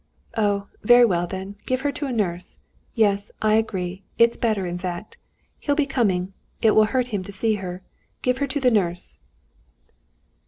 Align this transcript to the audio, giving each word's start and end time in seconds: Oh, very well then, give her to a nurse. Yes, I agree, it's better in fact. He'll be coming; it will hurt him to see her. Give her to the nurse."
Oh, 0.35 0.65
very 0.81 1.05
well 1.05 1.27
then, 1.27 1.57
give 1.67 1.81
her 1.81 1.91
to 1.91 2.07
a 2.07 2.11
nurse. 2.11 2.57
Yes, 2.95 3.29
I 3.39 3.53
agree, 3.53 4.01
it's 4.17 4.35
better 4.35 4.65
in 4.65 4.79
fact. 4.79 5.15
He'll 5.59 5.75
be 5.75 5.85
coming; 5.85 6.33
it 6.59 6.71
will 6.71 6.85
hurt 6.85 7.09
him 7.09 7.23
to 7.23 7.31
see 7.31 7.53
her. 7.61 7.83
Give 8.23 8.39
her 8.39 8.47
to 8.47 8.59
the 8.59 8.71
nurse." 8.71 9.19